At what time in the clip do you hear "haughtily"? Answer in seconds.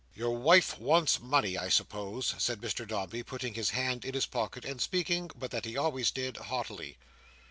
6.37-6.97